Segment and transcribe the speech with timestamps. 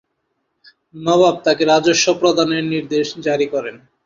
[0.95, 3.75] নবাব তাকে রাজস্ব প্রদানের নির্দেশ জারি করেন।